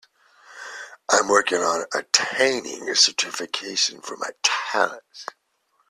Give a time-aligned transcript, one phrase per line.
[1.11, 5.27] I am working on attaining certification for my talents.